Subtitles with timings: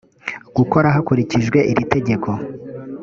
[0.57, 2.29] gukora hakurikijwe iri tegeko